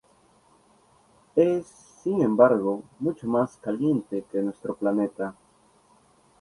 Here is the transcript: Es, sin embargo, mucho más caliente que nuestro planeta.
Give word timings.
Es, 1.35 1.67
sin 1.67 2.23
embargo, 2.23 2.81
mucho 2.97 3.27
más 3.27 3.57
caliente 3.57 4.25
que 4.31 4.41
nuestro 4.41 4.73
planeta. 4.75 5.35